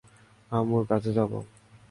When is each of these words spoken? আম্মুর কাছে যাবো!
আম্মুর 0.51 0.83
কাছে 0.89 1.11
যাবো! 1.17 1.37